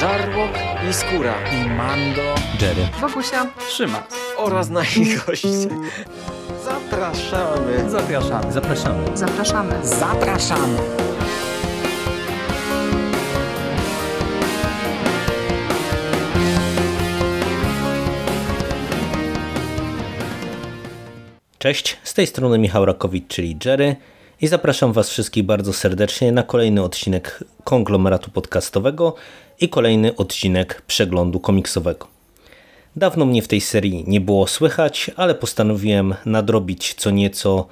[0.00, 0.50] Żarłok
[0.90, 5.48] i Skóra i Mando, Jerry, Wokusia, Trzyma oraz nasi goście.
[6.64, 7.90] Zapraszamy.
[7.90, 8.52] Zapraszamy.
[8.52, 9.16] zapraszamy.
[9.16, 9.86] zapraszamy.
[9.86, 10.78] Zapraszamy.
[21.58, 23.96] Cześć, z tej strony Michał Rakowicz, czyli Jerry
[24.40, 29.14] i zapraszam Was wszystkich bardzo serdecznie na kolejny odcinek konglomeratu podcastowego
[29.60, 32.06] i kolejny odcinek przeglądu komiksowego.
[32.96, 37.66] Dawno mnie w tej serii nie było słychać, ale postanowiłem nadrobić co nieco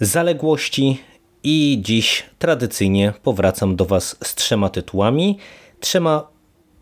[0.00, 1.00] zaległości
[1.42, 5.38] i dziś tradycyjnie powracam do Was z trzema tytułami,
[5.80, 6.28] trzema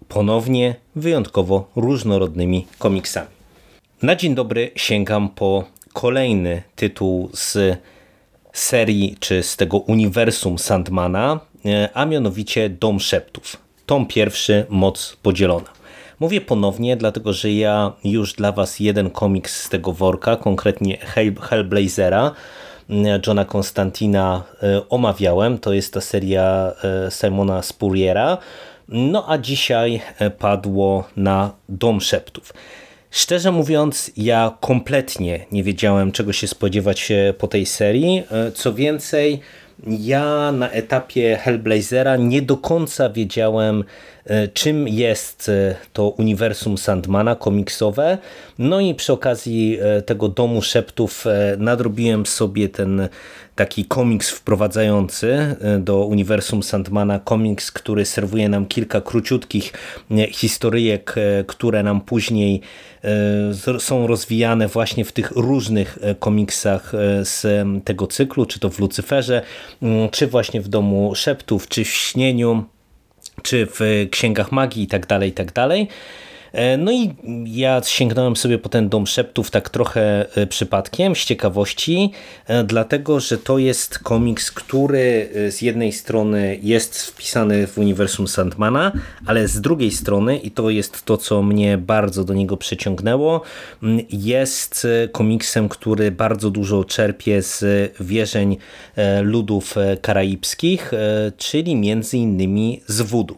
[0.09, 3.29] ponownie wyjątkowo różnorodnymi komiksami.
[4.03, 7.79] Na dzień dobry sięgam po kolejny tytuł z
[8.53, 13.64] serii czy z tego uniwersum Sandmana, e, a mianowicie Dom Szeptów.
[13.87, 15.69] Tom pierwszy, Moc Podzielona.
[16.21, 20.99] Mówię ponownie, dlatego że ja już dla Was jeden komiks z tego worka, konkretnie
[21.41, 22.33] Hellblazera,
[22.91, 25.59] e, Johna Konstantina e, omawiałem.
[25.59, 26.73] To jest ta seria
[27.11, 28.39] Simona Spurriera.
[28.89, 30.01] No a dzisiaj
[30.39, 32.53] padło na Dom Szeptów.
[33.11, 38.23] Szczerze mówiąc, ja kompletnie nie wiedziałem, czego się spodziewać po tej serii.
[38.55, 39.41] Co więcej,
[39.87, 43.85] ja na etapie Hellblazera nie do końca wiedziałem,
[44.55, 48.19] czym jest e, to uniwersum Sandmana komiksowe.
[48.59, 51.25] No i przy okazji tego Domu Szeptów
[51.59, 53.09] nadrobiłem sobie ten
[53.55, 59.73] taki komiks wprowadzający do uniwersum Sandmana, komiks, który serwuje nam kilka króciutkich
[60.33, 61.15] historyjek,
[61.47, 62.63] które nam później
[63.05, 67.47] E, są rozwijane właśnie w tych różnych e, komiksach e, z
[67.85, 69.43] tego cyklu, czy to w Lucyferze,
[70.11, 72.65] czy właśnie w Domu Szeptów, czy w Śnieniu,
[73.43, 75.89] czy w Księgach Magii i tak dalej, i tak dalej.
[76.55, 77.15] E, no i
[77.47, 82.11] ja sięgnąłem sobie po ten Dom Szeptów tak trochę e, przypadkiem, z ciekawości,
[82.47, 88.93] e, dlatego, że to jest komiks, który z jednej strony jest wpisany w uniwersum Sandmana,
[89.27, 93.43] ale z drugiej strony, i to jest to, co mnie bardzo do niego przyciągnęło,
[94.11, 97.65] jest komiksem, który bardzo dużo czerpie z
[98.01, 98.57] wierzeń
[99.23, 100.93] ludów karaibskich,
[101.37, 103.37] czyli między innymi z wudu.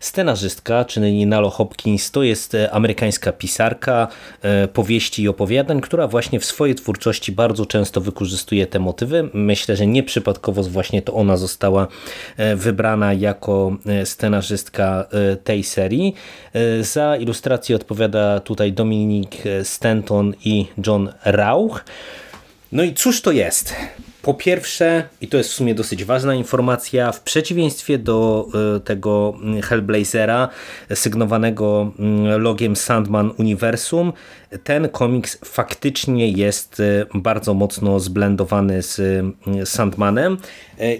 [0.00, 4.08] Scenarzystka, czyli Nalo Hopkins, to jest e, amerykańska pisarka
[4.42, 9.28] e, powieści i opowiadań, która właśnie w swojej twórczości bardzo często wykorzystuje te motywy.
[9.34, 11.88] Myślę, że nieprzypadkowo właśnie to ona została
[12.36, 15.08] e, wybrana jako scenarzystka
[15.44, 16.14] tej serii.
[16.80, 21.84] Za ilustrację odpowiada tutaj Dominik Stanton i John Rauch.
[22.72, 23.74] No i cóż to jest?
[24.22, 29.34] Po pierwsze, i to jest w sumie dosyć ważna informacja, w przeciwieństwie do e, tego
[29.64, 30.48] Hellblazera
[30.94, 34.12] sygnowanego mm, logiem Sandman Universum,
[34.64, 40.38] ten komiks faktycznie jest e, bardzo mocno zblendowany z e, Sandmanem.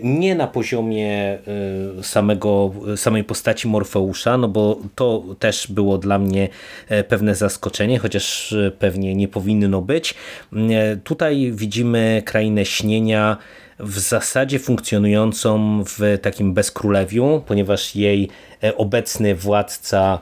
[0.03, 1.39] Nie na poziomie
[2.03, 6.49] samego, samej postaci Morfeusza, no bo to też było dla mnie
[7.09, 10.15] pewne zaskoczenie, chociaż pewnie nie powinno być.
[11.05, 13.37] Tutaj widzimy krainę śnienia,
[13.83, 18.29] w zasadzie funkcjonującą w takim bezkrólewiu, ponieważ jej
[18.65, 20.19] e, obecny władca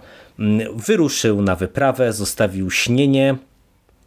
[0.75, 3.37] wyruszył na wyprawę, zostawił śnienie,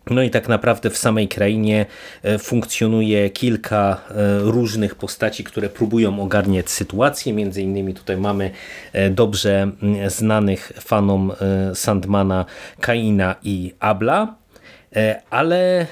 [0.10, 1.86] no i tak naprawdę w samej krainie
[2.24, 7.34] e, funkcjonuje kilka e, różnych postaci, które próbują ogarniać sytuację.
[7.34, 8.52] Między innymi tutaj mamy
[9.12, 11.32] dobrze mm, znanych fanom
[11.74, 12.46] Sandmana
[12.80, 14.42] Kaina i Abla.
[14.96, 15.88] E, ale e,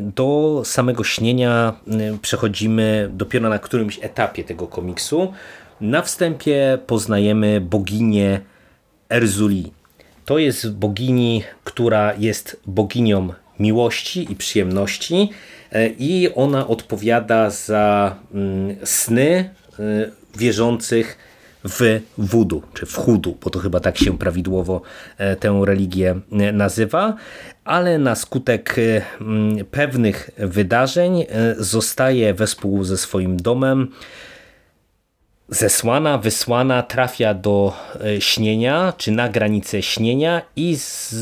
[0.00, 5.32] do samego śnienia e, przechodzimy dopiero na którymś etapie tego komiksu.
[5.80, 8.40] Na wstępie poznajemy boginię
[9.12, 9.72] Erzuli.
[10.24, 13.28] To jest bogini, która jest boginią
[13.60, 15.30] miłości i przyjemności
[15.98, 19.50] i ona odpowiada za mm, sny
[20.38, 21.18] wierzących
[21.64, 24.82] w wudu, czy w chudu, bo to chyba tak się prawidłowo
[25.18, 27.16] e, tę religię e, nazywa,
[27.64, 31.26] ale na skutek e, pewnych wydarzeń
[31.58, 33.88] zostaje wespół ze swoim domem
[35.52, 37.72] zesłana, wysłana, trafia do
[38.04, 41.14] e, śnienia, czy na granicę śnienia i z,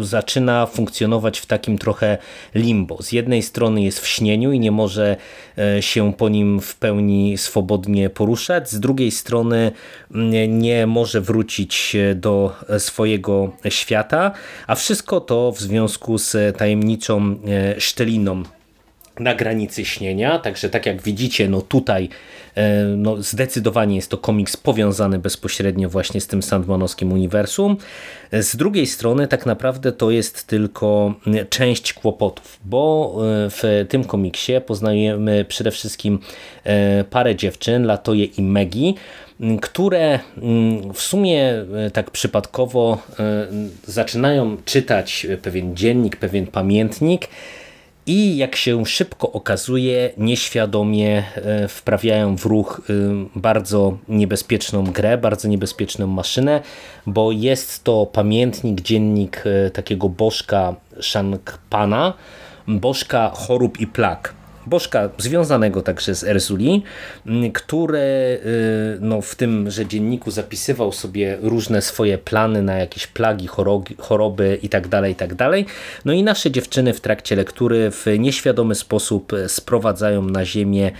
[0.00, 2.18] zaczyna funkcjonować w takim trochę
[2.54, 3.02] limbo.
[3.02, 5.16] Z jednej strony jest w śnieniu i nie może
[5.58, 9.72] e, się po nim w pełni swobodnie poruszać, z drugiej strony
[10.48, 14.32] nie może wrócić do swojego świata,
[14.66, 18.42] a wszystko to w związku z tajemniczą e, szczeliną
[19.20, 22.08] na granicy śnienia, także tak jak widzicie, no tutaj
[22.54, 27.76] e, no zdecydowanie jest to komiks powiązany bezpośrednio właśnie z tym Sandmanowskim uniwersum.
[28.32, 31.14] Z drugiej strony tak naprawdę to jest tylko
[31.50, 36.18] część kłopotów, bo e, w tym komiksie poznajemy przede wszystkim
[36.64, 38.94] e, parę dziewczyn, Latoje i Megi,
[39.62, 40.18] które
[40.94, 41.54] w sumie
[41.92, 42.98] tak przypadkowo
[43.86, 47.28] zaczynają czytać pewien dziennik, pewien pamiętnik,
[48.06, 52.92] i jak się szybko okazuje, nieświadomie e, wprawiają w ruch e,
[53.34, 56.60] bardzo niebezpieczną grę, bardzo niebezpieczną maszynę,
[57.06, 62.12] bo jest to pamiętnik, dziennik e, takiego bożka Shankpana,
[62.68, 64.35] bożka chorób i plag.
[64.66, 66.82] Bożka związanego także z Erzuli,
[67.54, 68.40] który
[69.00, 73.46] no, w tymże dzienniku zapisywał sobie różne swoje plany na jakieś plagi,
[73.98, 75.36] choroby itd., tak itd.
[75.36, 75.66] Tak
[76.04, 80.90] no i nasze dziewczyny w trakcie lektury w nieświadomy sposób sprowadzają na ziemię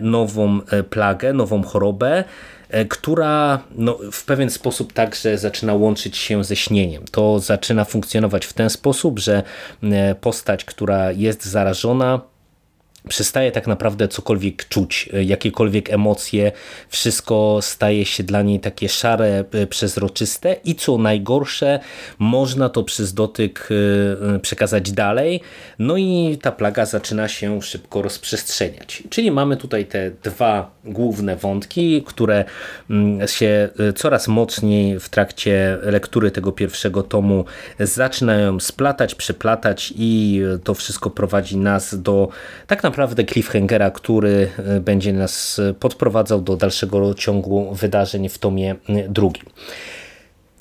[0.00, 2.24] nową e, plagę, nową chorobę,
[2.70, 7.04] e, która no, w pewien sposób także zaczyna łączyć się ze śnieniem.
[7.10, 9.42] To zaczyna funkcjonować w ten sposób, że
[10.20, 12.20] postać, która jest zarażona,
[13.08, 16.52] przestaje tak naprawdę cokolwiek czuć, e, jakiekolwiek emocje,
[16.88, 21.80] wszystko staje się dla niej takie szare, e, przezroczyste i co najgorsze,
[22.18, 23.68] można to przez dotyk
[24.34, 25.40] e, przekazać dalej,
[25.78, 29.02] no i ta plaga zaczyna się szybko rozprzestrzeniać.
[29.10, 32.44] Czyli mamy tutaj te dwa główne wątki, które
[32.90, 37.44] mm, się coraz mocniej w trakcie lektury tego pierwszego tomu
[37.78, 42.28] zaczynają splatać, przeplatać i to wszystko prowadzi nas do
[42.66, 48.76] tak naprawdę cliffhangera, który e, będzie nas podprowadzał do dalszego ciągu wydarzeń w tomie
[49.08, 49.44] drugim.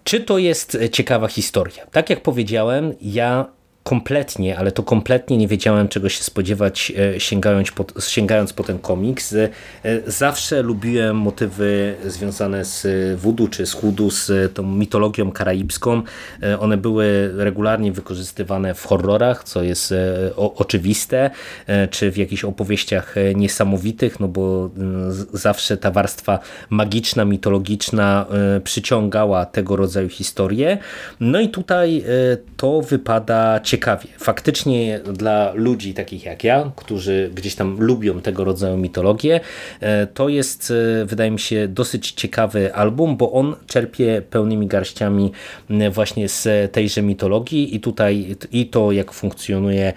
[0.04, 1.86] Czy to jest ciekawa historia?
[1.92, 3.45] Tak jak powiedziałem, ja
[3.85, 8.79] kompletnie, ale to kompletnie nie wiedziałem czego się spodziewać e, sięgając po, sięgając po ten
[8.79, 9.33] komiks.
[9.33, 9.49] E,
[10.07, 12.87] zawsze lubiłem motywy związane z
[13.19, 16.01] voodoo czy z hudu, z tą mitologią karaibską.
[16.43, 19.93] E, one były regularnie wykorzystywane w horrorach, co jest
[20.35, 21.29] oczywiste,
[21.89, 24.69] czy w jakichś opowieściach niesamowitych, no bo
[25.33, 26.39] zawsze ta warstwa
[26.69, 28.25] magiczna, mitologiczna
[28.63, 30.77] przyciągała tego rodzaju historie.
[31.19, 32.03] No i tutaj
[32.57, 34.07] to wypada ciekawie ciekawie.
[34.18, 39.39] Faktycznie dla ludzi takich jak ja, którzy gdzieś tam lubią tego rodzaju mitologię,
[39.80, 45.31] e, to jest, e, wydaje mi się, dosyć ciekawy album, bo on czerpie pełnymi garściami
[45.92, 49.94] właśnie z tejże mitologii i tutaj i to, jak funkcjonuje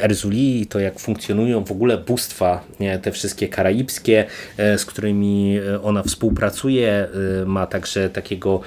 [0.00, 2.64] Erzuli, i to, jak funkcjonują w ogóle bóstwa,
[3.02, 4.24] te wszystkie karaibskie,
[4.56, 7.08] e, z którymi ona współpracuje,
[7.46, 8.60] ma także takiego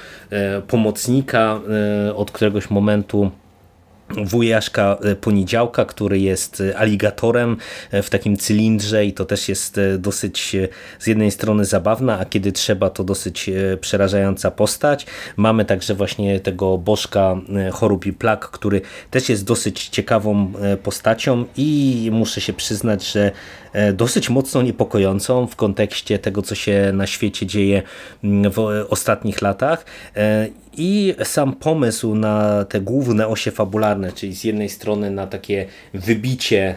[0.68, 1.60] pomocnika
[2.16, 3.32] od któregoś momentu
[4.25, 7.58] wujaszka e, Poniedziałka, który jest e, aligatorem
[7.92, 10.56] e, w takim cylindrze i to też jest dosyć
[11.00, 13.50] z jednej strony zabawna, a kiedy trzeba to dosyć
[13.81, 15.06] przerażająca postać.
[15.38, 17.36] Mamy także właśnie tego bożka
[17.72, 18.81] chorób i plag, który
[19.12, 20.54] też jest dosyć ciekawą
[20.84, 23.31] postacią i muszę się przyznać, że
[23.94, 27.82] dosyć mocno niepokojącą w kontekście tego, co się na świecie dzieje
[28.24, 28.60] mm, w
[28.90, 29.86] ostatnich latach
[30.78, 36.76] i sam pomysł na te główne osie fabularne, czyli z jednej strony na takie wybicie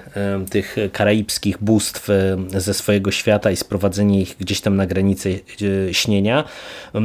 [0.50, 2.08] tych karaibskich bóstw
[2.48, 6.44] ze swojego świata i sprowadzenie ich gdzieś tam na granicę e, śnienia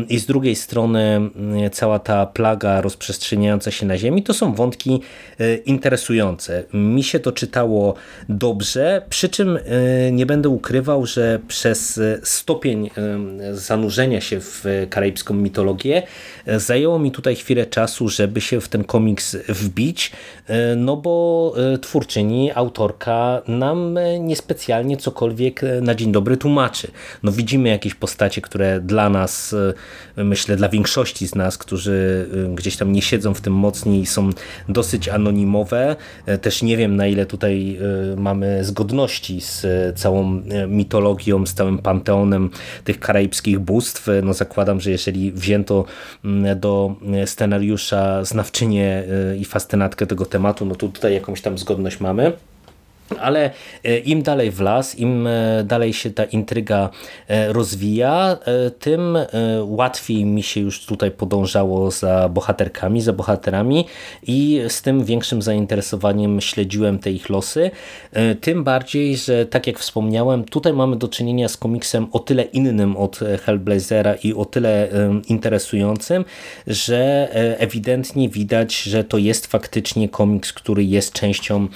[0.10, 1.30] i z drugiej strony
[1.72, 5.02] cała ta plaga rozprzestrzeniająca się na ziemi, to są wątki
[5.40, 6.64] e, interesujące.
[6.74, 7.96] Mi się to czytało
[8.30, 9.62] dobrze, przy czym e,
[10.12, 12.90] nie będę ukrywał, że przez stopień
[13.54, 16.04] zanurzenia się w karaibską mitologię
[16.58, 20.12] Zajęło mi tutaj chwilę czasu, żeby się w ten komiks wbić,
[20.48, 26.92] e, no bo e, twórczyni, autorka nam e, niespecjalnie cokolwiek na dzień dobry tłumaczy.
[27.24, 29.56] No widzimy jakieś postacie, które dla nas,
[30.18, 34.30] myślę dla większości z nas, którzy gdzieś tam nie siedzą w tym mocniej, są
[34.70, 35.96] dosyć anonimowe.
[36.42, 37.80] Też nie wiem na ile tutaj
[38.18, 42.50] mamy zgodności z całą mitologią, z całym panteonem
[42.84, 44.08] tych karaibskich bóstw.
[44.24, 45.86] No zakładam, że jeżeli wzięto
[46.56, 46.96] do
[47.26, 49.04] scenariusza znawczynię
[49.40, 52.34] i fascynatkę tego tematu, no to tutaj jakąś tam zgodność mamy.
[53.18, 53.52] Ale
[53.84, 56.90] e, im dalej w las, im e, dalej się ta intryga
[57.28, 58.38] e, rozwija,
[58.80, 59.18] tym
[59.64, 63.86] łatwiej mi się już tutaj podążało za bohaterkami, za bohaterami
[64.24, 67.72] i z tym większym zainteresowaniem śledziłem te ich losy.
[68.42, 72.98] Tym bardziej, że tak jak wspomniałem, tutaj mamy do czynienia z komiksem o tyle innym
[72.98, 74.88] od Hellblazera i o tyle
[75.28, 76.26] interesującym,
[76.68, 81.68] że ewidentnie widać, że to jest faktycznie komiks, który jest częścią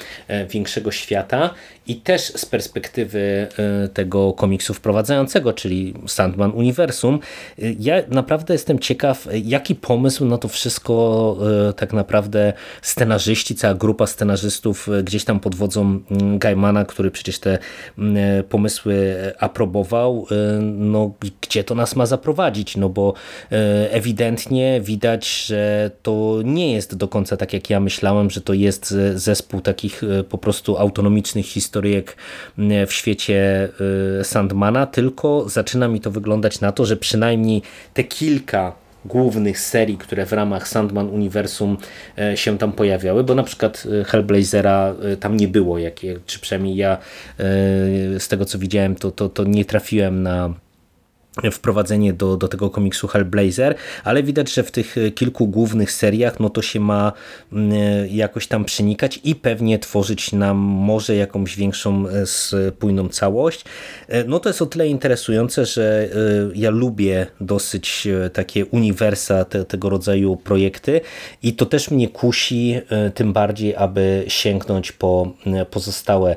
[0.49, 1.56] większego świata ta
[1.87, 3.47] i też z perspektywy
[3.93, 7.19] tego komiksu wprowadzającego, czyli Sandman Uniwersum,
[7.79, 11.37] ja naprawdę jestem ciekaw, jaki pomysł na to wszystko
[11.75, 17.57] tak naprawdę scenarzyści, cała grupa scenarzystów gdzieś tam pod wodzą mm, Gaimana, który przecież te
[17.97, 20.27] mm, pomysły aprobował,
[20.61, 23.13] no gdzie to nas ma zaprowadzić, no bo
[23.89, 28.95] ewidentnie widać, że to nie jest do końca tak jak ja myślałem, że to jest
[29.15, 32.18] zespół takich po prostu autonomicznych historyjek
[32.88, 33.70] w świecie
[34.24, 37.62] Sandmana, tylko zaczyna mi to wyglądać na to, że przynajmniej
[37.94, 38.75] te kilka
[39.06, 41.77] głównych serii, które w ramach Sandman Uniwersum
[42.36, 46.98] się tam pojawiały, bo na przykład Hellblazera tam nie było, jakie, czy przynajmniej ja
[48.20, 50.53] z tego co widziałem, to, to, to nie trafiłem na
[51.51, 56.49] wprowadzenie do, do tego komiksu Hellblazer, ale widać, że w tych kilku głównych seriach no
[56.49, 57.13] to się ma
[57.51, 57.73] mm,
[58.09, 63.65] jakoś tam przenikać i pewnie tworzyć nam może jakąś większą e, spójną całość.
[64.07, 66.07] E, no to jest o tyle interesujące, że e,
[66.55, 71.01] ja lubię dosyć takie uniwersa, te, tego rodzaju projekty
[71.43, 72.81] i to też mnie kusi
[73.15, 75.33] tym bardziej, aby sięgnąć po
[75.71, 76.35] pozostałe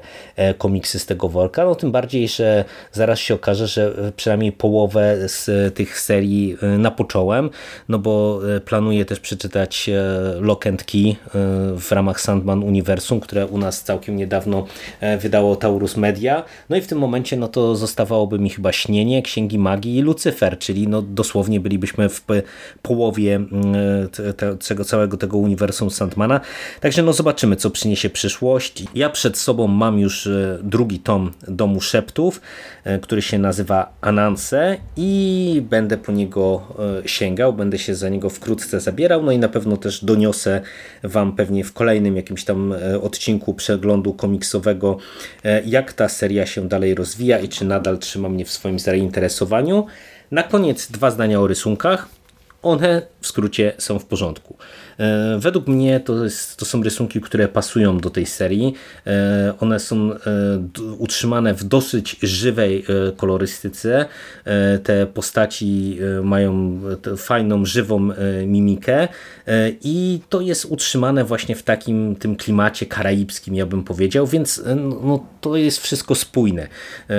[0.58, 5.28] komiksy z tego worka, no tym bardziej, że zaraz się okaże, że przynajmniej połowę połowę
[5.28, 7.50] z tych serii y, napocząłem,
[7.88, 11.16] no bo y, planuję też przeczytać y, Lock and Key
[11.76, 14.66] w ramach Sandman Uniwersum, które u nas całkiem niedawno
[15.20, 16.44] wydało Taurus Media.
[16.70, 20.58] No i w tym momencie no to zostawałoby mi chyba Śnienie, Księgi Magii i Lucyfer,
[20.58, 22.24] czyli no dosłownie bylibyśmy w
[22.82, 23.40] połowie
[24.68, 26.40] tego całego tego uniwersum Sandmana.
[26.80, 28.84] Także no zobaczymy, co przyniesie przyszłość.
[28.94, 30.28] Ja przed sobą mam już
[30.62, 32.40] drugi tom Domu Szeptów,
[33.02, 36.62] który się nazywa Ananse i będę po niego
[37.04, 40.60] e, sięgał, będę się za niego wkrótce zabierał, no i na pewno też doniosę
[41.02, 44.98] Wam pewnie w kolejnym jakimś tam e, odcinku przeglądu komiksowego,
[45.44, 49.86] e, jak ta seria się dalej rozwija i czy nadal trzyma mnie w swoim zainteresowaniu.
[50.30, 52.08] Na koniec dwa zdania o rysunkach.
[52.62, 54.56] One w skrócie są w porządku.
[54.98, 58.74] E, według mnie to, jest, to są rysunki, które pasują do tej serii.
[59.06, 60.18] E, one są e,
[60.98, 62.84] utrzymane w dosyć żywej
[63.16, 64.06] kolorystyce.
[64.82, 66.80] Te postaci mają
[67.16, 68.08] fajną, żywą
[68.46, 69.08] mimikę
[69.82, 74.62] i to jest utrzymane właśnie w takim tym klimacie karaibskim, ja bym powiedział, więc
[75.02, 76.68] no, to jest wszystko spójne.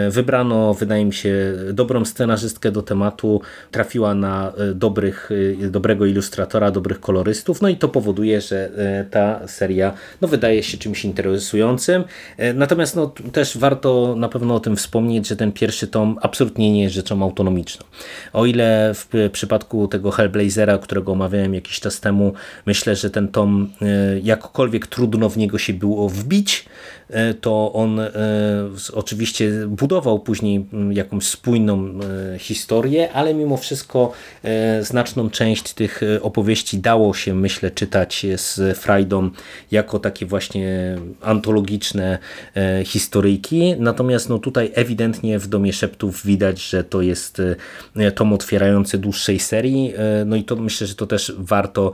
[0.10, 3.41] Wybrano, wydaje mi się, dobrą scenarzystkę do tematu,
[3.72, 5.29] trafiła na dobrych,
[5.69, 10.78] dobrego ilustratora, dobrych kolorystów, no i to powoduje, że e, ta seria no, wydaje się
[10.78, 12.04] czymś interesującym.
[12.38, 16.72] E, natomiast no, też warto na pewno o tym wspomnieć, że ten pierwszy tom absolutnie
[16.72, 17.86] nie jest rzeczą autonomiczną.
[18.34, 22.34] O ile w przypadku tego Hellblazera, którego omawiałem jakiś czas temu,
[22.66, 26.66] myślę, że ten tom e, jakkolwiek trudno w niego się było wbić,
[27.42, 28.12] to on e,
[28.94, 31.90] oczywiście budował później jakąś spójną
[32.36, 34.14] e, historię, ale mimo wszystko
[34.82, 39.30] znaczną część tych opowieści dało się, myślę, czytać z Frajdą
[39.72, 42.18] jako takie właśnie antologiczne
[42.86, 43.76] historyjki.
[43.80, 47.42] Natomiast no tutaj ewidentnie w Domie Szeptów widać, że to jest
[48.16, 49.94] tom otwierający dłuższej serii.
[50.26, 51.92] No i to myślę, że to też warto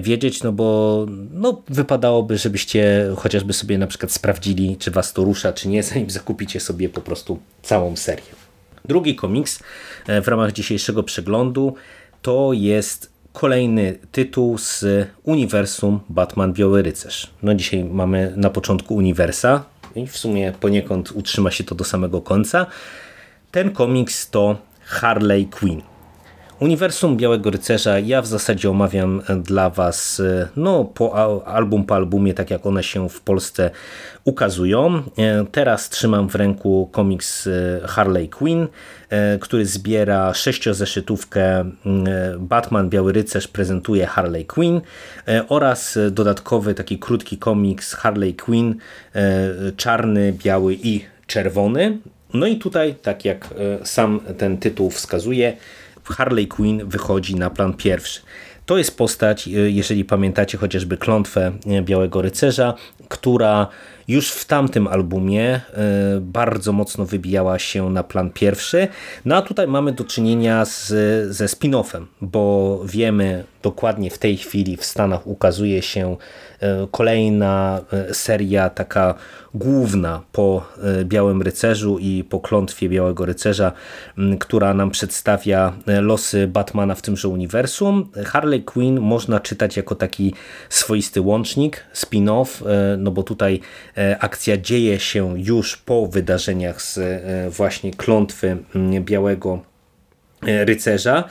[0.00, 5.24] wiedzieć, no bo no, wypadałoby, żebyście chociażby sobie na przykład sprawdzili sprawdzili, czy was to
[5.24, 8.32] rusza, czy nie, zanim zakupicie sobie po prostu całą serię.
[8.84, 9.60] Drugi komiks
[10.06, 11.74] e, w ramach dzisiejszego przeglądu
[12.22, 14.84] to jest kolejny tytuł z
[15.22, 17.30] uniwersum Batman Biały Rycerz.
[17.42, 19.64] No dzisiaj mamy na początku uniwersa
[19.94, 22.66] i w sumie poniekąd utrzyma się to do samego końca.
[23.50, 25.82] Ten komiks to Harley Quinn.
[26.60, 30.22] Uniwersum Białego Rycerza ja w zasadzie omawiam dla Was
[30.56, 33.70] no, po album po albumie, tak jak one się w Polsce
[34.24, 35.02] ukazują.
[35.18, 38.66] E, teraz trzymam w ręku komiks e, Harley Quinn,
[39.10, 41.70] e, który zbiera sześciozeszytówkę
[42.38, 44.80] Batman Biały Rycerz prezentuje Harley Quinn
[45.48, 48.74] oraz dodatkowy taki krótki komiks Harley Quinn
[49.76, 51.98] czarny, biały i czerwony.
[52.34, 55.56] No i tutaj, tak jak sam ten tytuł wskazuje,
[56.12, 58.20] Harley Quinn wychodzi na plan pierwszy.
[58.66, 62.74] To jest postać, jeżeli pamiętacie chociażby klątwę Białego Rycerza,
[63.08, 63.66] która
[64.08, 65.60] już w tamtym albumie e,
[66.20, 68.88] bardzo mocno wybijała się na plan pierwszy.
[69.24, 70.86] No a tutaj mamy do czynienia z,
[71.34, 76.16] ze spin-offem, bo wiemy dokładnie w tej chwili w Stanach ukazuje się
[76.60, 79.14] e, kolejna e, seria taka
[79.54, 80.66] główna po
[81.04, 83.72] Białym Rycerzu i po klątwie Białego Rycerza,
[84.40, 88.10] która nam przedstawia losy Batmana w tymże uniwersum.
[88.26, 90.34] Harley Quinn można czytać jako taki
[90.68, 92.64] swoisty łącznik, spin-off,
[92.98, 93.60] no bo tutaj
[94.20, 97.00] akcja dzieje się już po wydarzeniach z
[97.54, 98.56] właśnie klątwy
[99.00, 99.62] Białego
[100.42, 101.24] Rycerza.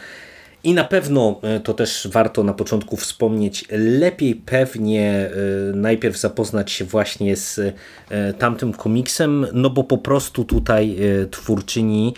[0.63, 5.29] I na pewno e, to też warto na początku wspomnieć, lepiej pewnie e,
[5.75, 7.59] najpierw zapoznać się właśnie z
[8.09, 10.97] e, tamtym komiksem, no bo po prostu tutaj
[11.31, 12.13] twórczyni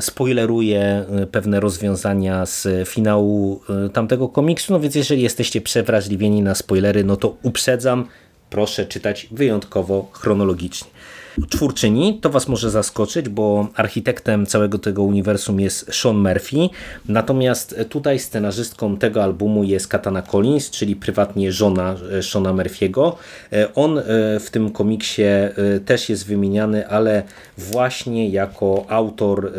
[0.00, 3.60] spoileruje pewne rozwiązania z finału
[3.92, 8.06] tamtego komiksu, no więc jeżeli jesteście przewrażliwieni na spoilery, no to uprzedzam,
[8.52, 10.90] proszę czytać wyjątkowo chronologicznie
[11.50, 12.18] twórczyni.
[12.20, 16.68] To Was może zaskoczyć, bo architektem całego tego uniwersum jest Sean Murphy,
[17.08, 23.12] natomiast tutaj scenarzystką tego albumu jest Katana Collins, czyli prywatnie żona e, Seana Murphy'ego.
[23.52, 24.02] E, on e,
[24.40, 25.22] w tym komiksie
[25.84, 27.22] też jest wymieniany, ale
[27.58, 29.52] właśnie jako autor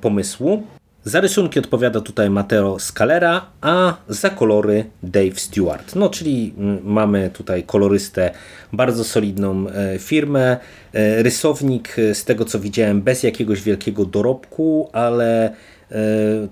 [0.00, 0.62] pomysłu.
[1.04, 5.94] Za rysunki odpowiada tutaj Mateo Scalera, a za kolory Dave Stewart.
[5.96, 8.30] No, czyli mm, mamy tutaj kolorystę,
[8.72, 10.56] bardzo solidną e, firmę.
[10.92, 15.54] E, rysownik, e, z tego co widziałem, bez jakiegoś wielkiego dorobku, ale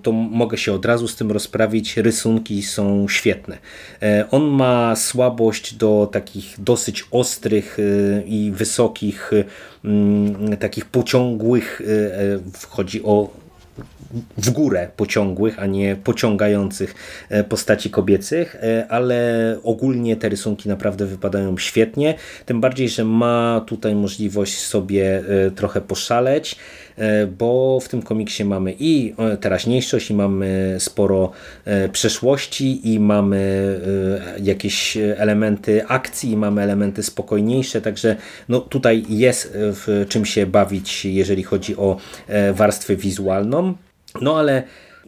[0.03, 1.97] to mogę się od razu z tym rozprawić.
[1.97, 3.59] Rysunki są świetne.
[4.31, 7.79] On ma słabość do takich dosyć ostrych
[8.27, 9.31] i wysokich,
[9.85, 11.83] mm, takich pociągłych,
[12.71, 13.31] chodzi o
[14.37, 16.95] w górę pociągłych, a nie pociągających
[17.29, 22.15] e, postaci kobiecych, e, ale ogólnie te rysunki naprawdę wypadają świetnie,
[22.47, 26.57] tym bardziej, że ma tutaj możliwość sobie e, trochę poszaleć,
[27.39, 31.31] bo w tym komiksie mamy i teraźniejszość, i mamy sporo
[31.93, 33.81] przeszłości, i mamy
[34.43, 38.17] jakieś elementy akcji, i mamy elementy spokojniejsze, także
[38.49, 41.97] no tutaj jest w czym się bawić, jeżeli chodzi o
[42.53, 43.75] warstwę wizualną.
[44.21, 44.63] No ale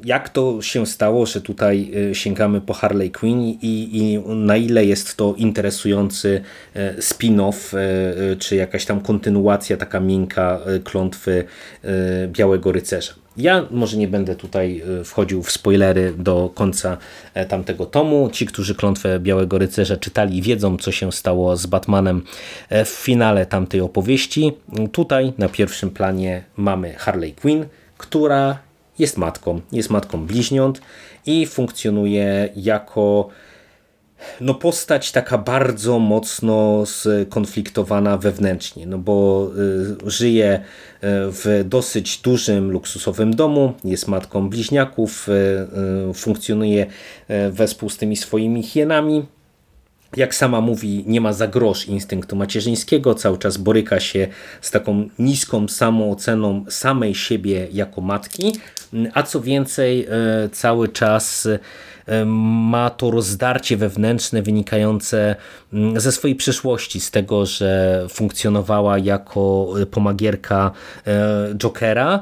[0.04, 4.84] jak to się stało, że tutaj y, sięgamy po Harley Quinn i, i na ile
[4.84, 6.40] jest to interesujący
[6.76, 7.76] y, spin-off,
[8.32, 11.44] y, czy jakaś tam kontynuacja taka miękka klątwy
[12.28, 13.12] Białego Rycerza.
[13.36, 16.96] Ja może nie będę tutaj wchodził w spoilery do końca
[17.34, 18.30] e, tamtego tomu.
[18.32, 22.22] Ci, którzy klątwę Białego Rycerza czytali, wiedzą, co się stało z Batmanem
[22.68, 24.52] e, w finale tamtej opowieści.
[24.92, 27.66] Tutaj na pierwszym planie mamy Harley Quinn,
[27.98, 28.67] która
[28.98, 30.80] jest matką, jest matką bliźniąt
[31.26, 33.28] i funkcjonuje jako
[34.40, 39.48] no postać taka bardzo mocno skonfliktowana wewnętrznie, no bo
[40.06, 40.60] y, żyje y,
[41.02, 45.28] w dosyć dużym, luksusowym domu, jest matką bliźniaków,
[46.10, 46.86] y, funkcjonuje
[47.50, 49.26] wespół z tymi swoimi hienami,
[50.16, 54.28] jak sama mówi, nie ma za grosz instynktu macierzyńskiego, cały czas boryka się
[54.60, 58.52] z taką niską samooceną samej siebie jako matki,
[59.14, 61.48] a co więcej, e, cały czas
[62.06, 65.36] e, ma to rozdarcie wewnętrzne wynikające
[65.72, 70.70] mm, ze swojej przeszłości, z tego, że funkcjonowała jako pomagierka
[71.06, 72.20] e, Jokera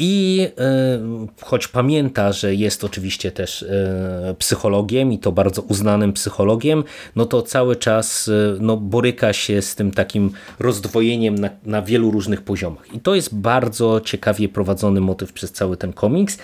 [0.00, 0.98] i e,
[1.42, 6.84] choć pamięta, że jest oczywiście też e, psychologiem i to bardzo uznanym psychologiem,
[7.16, 12.10] no to cały czas e, no, boryka się z tym takim rozdwojeniem na, na wielu
[12.10, 12.94] różnych poziomach.
[12.94, 16.38] I to jest bardzo ciekawie prowadzony motyw przez cały ten komiks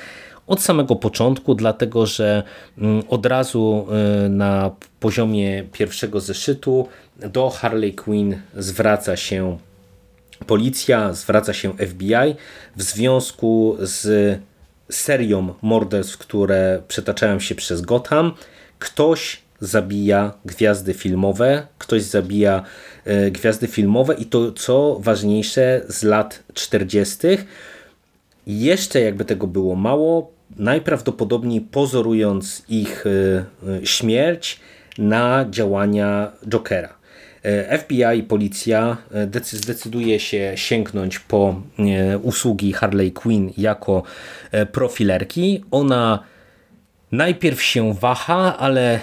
[0.46, 2.42] od samego początku, dlatego że
[2.78, 3.86] mm, od razu
[4.30, 9.58] na poziomie pierwszego zeszytu do Harley Quinn zwraca się
[10.46, 12.34] Policja zwraca się FBI
[12.76, 14.38] w związku z
[14.90, 18.32] serią morderstw, które przetaczają się przez Gotham.
[18.78, 22.62] Ktoś zabija gwiazdy filmowe, ktoś zabija
[23.04, 27.18] e, gwiazdy filmowe i to co ważniejsze z lat 40.
[28.46, 34.60] Jeszcze jakby tego było mało, najprawdopodobniej pozorując ich e, śmierć
[34.98, 36.96] na działania Jokera.
[37.46, 44.02] E, FBI policja e, zdecyduje się sięgnąć po e, usługi Harley Quinn jako
[44.72, 45.64] profilerki.
[45.70, 46.22] Ona
[47.12, 49.00] najpierw się waha, ale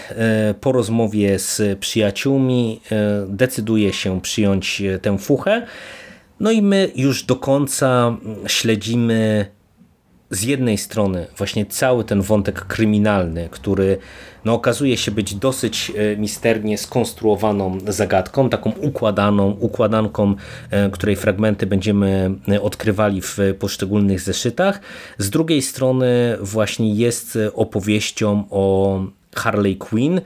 [0.61, 2.81] po rozmowie z przyjaciółmi
[3.27, 5.65] decyduje się przyjąć tę fuchę.
[6.39, 9.45] No i my już do końca śledzimy
[10.33, 13.97] z jednej strony właśnie cały ten wątek kryminalny, który
[14.45, 20.35] no, okazuje się być dosyć e, misternie skonstruowaną zagadką, taką układaną, układanką,
[20.71, 24.79] e, której fragmenty będziemy e, odkrywali w poszczególnych zeszytach.
[25.17, 28.99] Z drugiej strony właśnie jest opowieścią o
[29.35, 30.21] Harley Quinn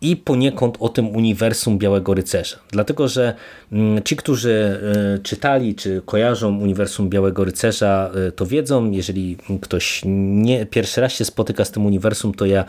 [0.00, 2.56] i poniekąd o tym uniwersum Białego Rycerza.
[2.70, 3.34] Dlatego, że
[3.72, 4.80] mm, ci, którzy
[5.22, 8.90] czytali czy kojarzą uniwersum Białego Rycerza, to wiedzą.
[8.90, 12.64] Jeżeli ktoś nie pierwszy raz się spotyka z tym uniwersum, to ja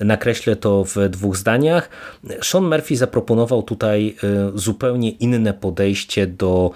[0.00, 1.88] nakreślę to w dwóch zdaniach.
[2.42, 4.16] Sean Murphy zaproponował tutaj
[4.54, 6.70] zupełnie inne podejście do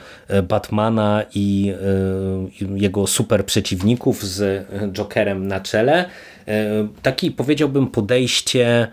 [0.49, 1.75] Batmana i
[2.75, 6.05] jego super przeciwników z Jokerem na czele.
[6.49, 8.89] E, taki powiedziałbym podejście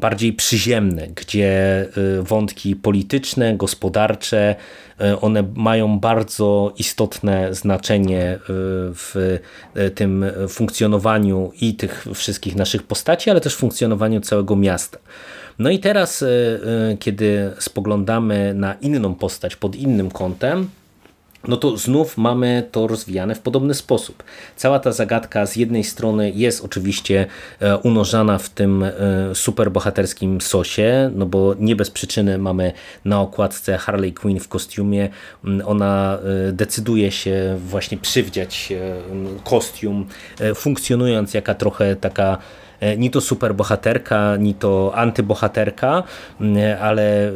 [0.00, 4.56] bardziej przyziemne, gdzie e, wątki polityczne, gospodarcze,
[5.00, 8.38] e, one mają bardzo istotne znaczenie
[8.94, 9.38] w
[9.94, 14.98] tym funkcjonowaniu i tych wszystkich naszych postaci, ale też funkcjonowaniu całego miasta.
[15.58, 16.24] No i teraz,
[16.98, 20.68] kiedy spoglądamy na inną postać pod innym kątem,
[21.48, 24.22] no to znów mamy to rozwijane w podobny sposób.
[24.56, 27.26] Cała ta zagadka z jednej strony jest oczywiście
[27.60, 28.92] e, unożana w tym e,
[29.34, 32.72] superbohaterskim sosie, no bo nie bez przyczyny mamy
[33.04, 35.08] na okładce Harley Quinn w kostiumie.
[35.44, 38.72] Mm, ona e, decyduje się właśnie przywdziać
[39.44, 40.06] kostium,
[40.54, 42.38] funkcjonując jaka trochę taka
[42.98, 46.02] ni to superbohaterka, ni to antybohaterka,
[46.80, 47.32] ale e,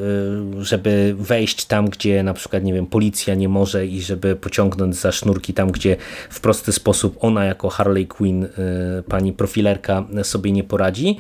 [0.61, 5.13] żeby wejść tam, gdzie na przykład, nie wiem, policja nie może i żeby pociągnąć za
[5.13, 5.97] sznurki tam, gdzie
[6.31, 8.49] w prosty sposób ona jako Harley Quinn, e,
[9.09, 11.17] pani profilerka sobie nie poradzi,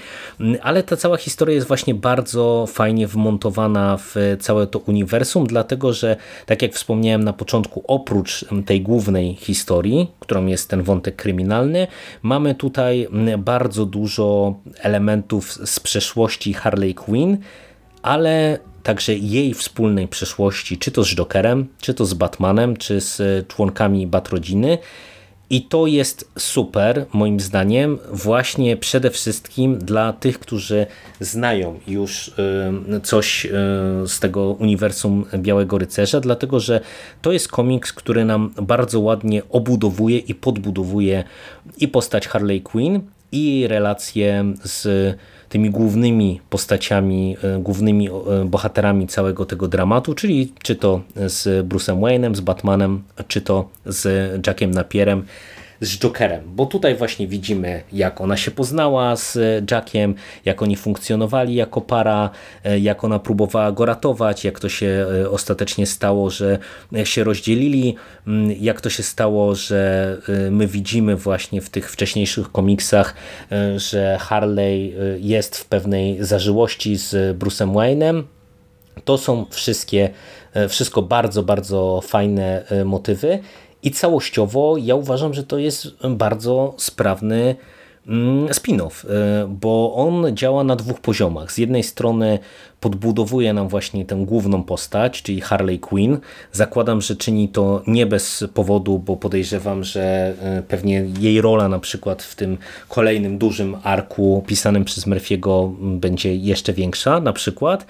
[0.62, 6.16] ale ta cała historia jest właśnie bardzo fajnie wmontowana w całe to uniwersum, dlatego że,
[6.46, 11.87] tak jak wspomniałem na początku, oprócz tej głównej historii, którą jest ten wątek kryminalny,
[12.22, 13.08] mamy tutaj
[13.38, 17.38] bardzo dużo dużo elementów z przeszłości Harley Quinn,
[18.03, 23.48] ale także jej wspólnej przeszłości, czy to z Jokerem, czy to z Batmanem, czy z
[23.48, 24.79] członkami Batrodziny.
[25.51, 30.87] I to jest super, moim zdaniem, właśnie przede wszystkim dla tych, którzy
[31.20, 33.51] znają już y, coś y,
[34.07, 36.81] z tego uniwersum Białego Rycerza, dlatego że
[37.22, 41.25] to jest komiks, który nam bardzo ładnie obudowuje i podbudowuje
[41.79, 43.01] i postać Harley Quinn,
[43.33, 44.87] i relacje z
[45.49, 48.12] tymi głównymi postaciami, e, głównymi e,
[48.45, 54.07] bohaterami całego tego dramatu, czyli czy to z Bruce'em Wayne'em, z Batmanem, czy to z
[54.47, 55.25] Jackiem Napierem
[55.83, 59.38] z Jokerem, bo tutaj właśnie widzimy, jak ona się poznała z
[59.71, 60.14] Jackiem,
[60.45, 62.31] jak oni funkcjonowali jako para,
[62.64, 66.59] e, jak ona próbowała go ratować, jak to się e, ostatecznie stało, że
[67.05, 72.53] się rozdzielili, mm, jak to się stało, że e, my widzimy właśnie w tych wcześniejszych
[72.53, 73.14] komiksach,
[73.77, 78.23] że Harley jest w pewnej zażyłości z Bruce'em Wayne'em.
[79.05, 80.11] To są wszystkie,
[80.68, 83.38] wszystko bardzo, bardzo fajne motywy
[83.83, 87.57] i całościowo ja uważam, że to jest bardzo sprawny
[88.07, 89.09] mm, spin-off, y,
[89.49, 91.53] bo on działa na dwóch poziomach.
[91.53, 92.38] Z jednej strony
[92.83, 96.18] podbudowuje nam właśnie tę główną postać, czyli Harley Quinn.
[96.53, 101.79] Zakładam, że czyni to nie bez powodu, bo podejrzewam, że e, pewnie jej rola na
[101.79, 107.87] przykład w tym kolejnym dużym arku pisanym przez Murphy'ego będzie jeszcze większa na przykład.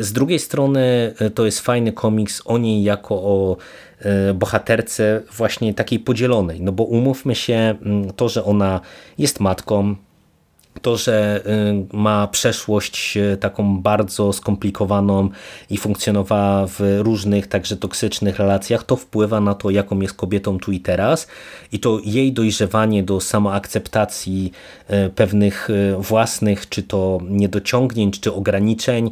[0.00, 3.56] Z drugiej strony e, to jest fajny komiks o niej jako o
[3.98, 7.74] e, bohaterce właśnie takiej podzielonej, no bo umówmy się,
[8.16, 8.80] to, że ona
[9.18, 9.96] jest matką,
[10.80, 11.42] to, że
[11.92, 15.28] y, ma przeszłość y, taką bardzo skomplikowaną
[15.70, 20.72] i funkcjonowała w różnych, także toksycznych relacjach, to wpływa na to, jaką jest kobietą tu
[20.72, 21.26] i teraz.
[21.72, 24.52] I to jej dojrzewanie do samoakceptacji
[24.90, 29.10] y, pewnych własnych, czy to niedociągnięć, czy ograniczeń,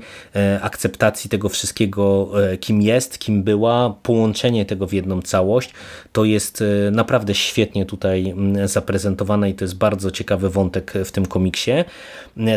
[0.62, 5.70] akceptacji tego wszystkiego, kim jest, kim była, połączenie tego w jedną całość,
[6.12, 11.40] to jest naprawdę świetnie tutaj zaprezentowane i to jest bardzo ciekawy wątek w tym komiksie
[11.40, 11.84] komiksie.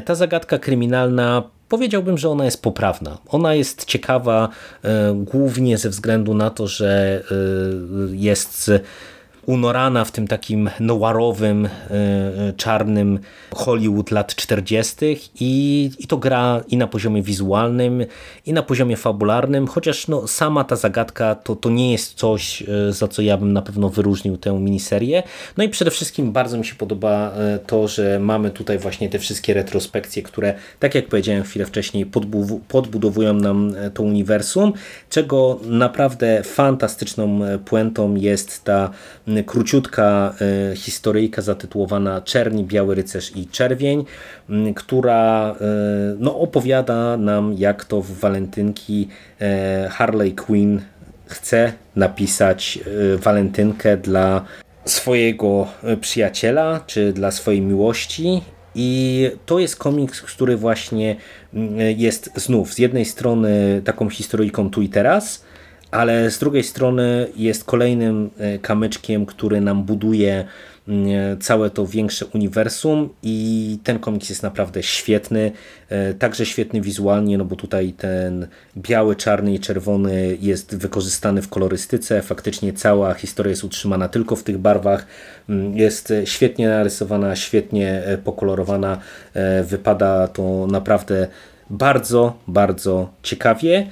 [0.05, 3.17] Ta zagadka kryminalna powiedziałbym, że ona jest poprawna.
[3.27, 4.49] Ona jest ciekawa
[4.83, 7.35] e, głównie ze względu na to, że e,
[8.11, 8.71] jest
[9.45, 13.19] unorana w tym takim noirowym, e, e, czarnym
[13.55, 14.95] Hollywood lat 40.
[15.39, 18.05] I, i to gra i na poziomie wizualnym,
[18.45, 22.93] i na poziomie fabularnym, chociaż no, sama ta zagadka to, to nie jest coś, e,
[22.93, 25.23] za co ja bym na pewno wyróżnił tę miniserię.
[25.57, 27.33] No i przede wszystkim bardzo mi się podoba
[27.67, 32.05] to, że mamy tutaj właśnie te wszystkie retrospekcje, które, tak jak powiedziałem chwilę wcześniej,
[32.67, 34.73] podbudowują nam to uniwersum,
[35.09, 38.89] czego naprawdę fantastyczną puentą jest ta
[39.45, 40.33] króciutka
[40.71, 44.05] e, historyjka zatytułowana Czerni, Biały Rycerz i Czerwień,
[44.75, 45.55] która e,
[46.19, 49.07] no, opowiada nam jak to w walentynki
[49.89, 50.81] Harley Quinn
[51.25, 52.79] chce napisać
[53.17, 54.45] walentynkę dla
[54.85, 55.67] swojego
[56.01, 58.41] przyjaciela, czy dla swojej miłości.
[58.75, 61.15] I to jest komiks, który właśnie
[61.97, 62.73] jest znów.
[62.73, 65.43] Z jednej strony taką historyjką tu i teraz,
[65.93, 70.45] ale z drugiej strony jest kolejnym e, kamyczkiem, który nam buduje
[70.87, 75.51] mm, całe to większe uniwersum i ten komiks jest naprawdę świetny,
[75.89, 81.49] e, także świetny wizualnie, no bo tutaj ten biały, czarny i czerwony jest wykorzystany w
[81.49, 85.07] kolorystyce, faktycznie cała historia jest utrzymana tylko w tych barwach,
[85.49, 88.97] mm, jest świetnie narysowana, świetnie e, pokolorowana,
[89.63, 91.27] wypada to naprawdę
[91.69, 93.89] bardzo, bardzo ciekawie.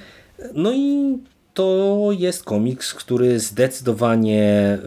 [0.53, 1.17] No i
[1.53, 4.77] to jest komiks, który zdecydowanie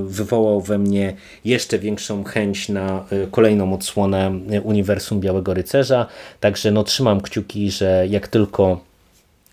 [0.00, 6.06] y, wywołał we mnie jeszcze większą chęć na y, kolejną odsłonę Uniwersum Białego Rycerza.
[6.40, 8.91] Także no, trzymam kciuki, że jak tylko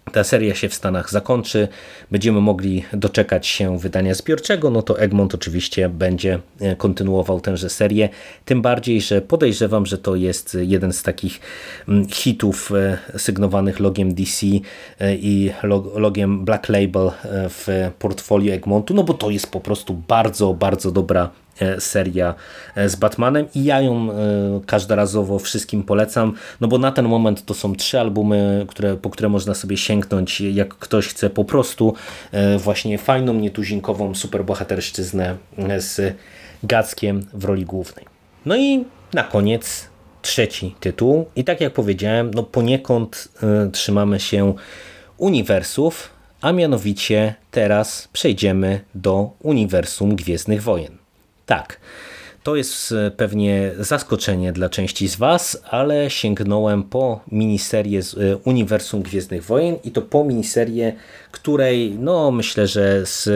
[0.10, 1.68] ta seria się w Stanach zakończy,
[2.12, 8.10] będziemy mogli doczekać się wydania zbiorczego, no to Egmont oczywiście będzie e, kontynuował tęże serię.
[8.46, 11.40] Tym bardziej, że podejrzewam, że to jest jeden z takich
[11.88, 14.48] mm, hitów e, sygnowanych logiem DC
[15.00, 15.52] e, i
[15.96, 17.12] logiem Black Label
[17.50, 21.30] w portfolio Egmontu, no bo to jest po prostu bardzo, bardzo dobra
[21.80, 22.36] seria
[22.76, 24.16] e, z Batmanem i ja ją e,
[24.66, 29.30] każdorazowo wszystkim polecam, no bo na ten moment to są trzy albumy, które, po które
[29.30, 31.94] można sobie sięgnąć, jak ktoś chce po prostu
[32.58, 35.38] właśnie fajną, nietuzinkową superbohaterszczyznę
[35.78, 36.16] z
[36.64, 38.06] Gackiem w roli głównej.
[38.46, 39.88] No i na koniec
[40.22, 43.28] trzeci tytuł i tak jak powiedziałem, no poniekąd
[43.72, 44.54] trzymamy się
[45.18, 46.10] uniwersów,
[46.42, 50.99] a mianowicie teraz przejdziemy do uniwersum Gwiezdnych Wojen.
[51.50, 51.80] Tak,
[52.44, 58.38] to jest e, pewnie zaskoczenie dla części z Was, ale sięgnąłem po miniserię z e,
[58.38, 60.94] Uniwersum Gwiezdnych Wojen i to po miniserię,
[61.32, 63.30] której no myślę, że z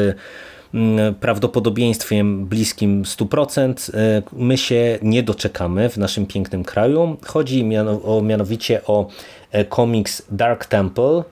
[0.74, 7.18] mm, prawdopodobieństwem bliskim 100% e, my się nie doczekamy w naszym pięknym kraju.
[7.26, 7.64] Chodzi
[8.24, 9.08] mianowicie o
[9.70, 11.24] komiks Dark Temple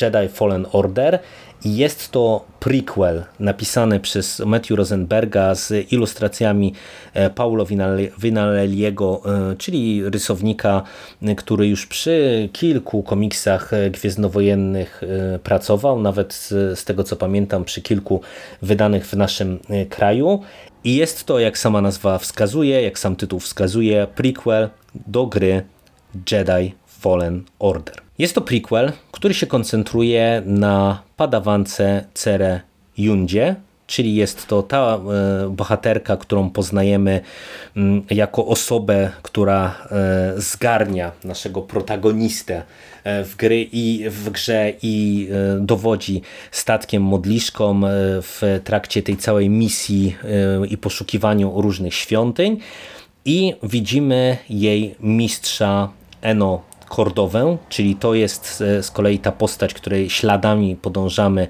[0.00, 1.18] Jedi Fallen Order
[1.64, 6.74] jest to prequel napisany przez Matthew Rosenberga z ilustracjami
[7.14, 7.66] e, Paulo
[8.18, 10.82] Vinaleliego, e, czyli rysownika,
[11.36, 15.02] który już przy kilku komiksach e, gwiezdnowojennych
[15.42, 16.34] pracował, nawet
[16.74, 18.20] z tego co pamiętam przy kilku
[18.62, 19.58] wydanych w naszym
[19.90, 20.42] kraju.
[20.84, 24.68] I jest to, jak sama nazwa wskazuje, jak sam tytuł wskazuje, prequel
[25.06, 25.62] do gry
[26.30, 27.94] Jedi Fallen Order.
[28.18, 32.60] Jest to prequel, który się koncentruje na padawance Cere
[32.98, 37.20] Jundzie, czyli jest to ta e, bohaterka, którą poznajemy
[37.76, 42.62] mm, jako osobę, która e, zgarnia naszego protagonistę
[43.04, 45.28] e, w, gry i w grze i
[45.60, 47.80] dowodzi statkiem modliszką
[48.22, 50.16] w trakcie tej całej misji
[50.68, 52.58] i poszukiwaniu różnych świątyń
[53.24, 55.88] i widzimy jej mistrza
[56.22, 61.48] Eno Kordowę, czyli to jest e, z kolei ta postać, której śladami podążamy